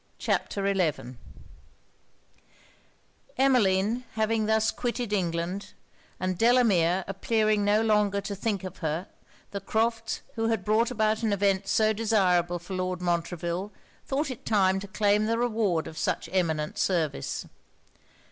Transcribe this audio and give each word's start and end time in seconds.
CHAPTER 0.17 0.65
XI 0.73 1.15
Emmeline 3.37 4.03
having 4.13 4.47
thus 4.47 4.71
quitted 4.71 5.13
England, 5.13 5.73
and 6.19 6.39
Delamere 6.39 7.03
appearing 7.07 7.63
no 7.63 7.83
longer 7.83 8.19
to 8.19 8.33
think 8.33 8.63
of 8.63 8.77
her, 8.79 9.05
the 9.51 9.61
Crofts', 9.61 10.21
who 10.33 10.47
had 10.47 10.65
brought 10.65 10.89
about 10.89 11.21
an 11.21 11.31
event 11.31 11.67
so 11.67 11.93
desirable 11.93 12.57
for 12.57 12.73
Lord 12.73 12.99
Montreville, 12.99 13.71
thought 14.03 14.31
it 14.31 14.43
time 14.43 14.79
to 14.79 14.87
claim 14.87 15.27
the 15.27 15.37
reward 15.37 15.85
of 15.85 15.99
such 15.99 16.27
eminent 16.33 16.79
service. 16.79 17.45